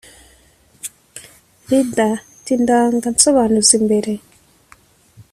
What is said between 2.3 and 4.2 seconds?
te indanga nsobanuzi mbere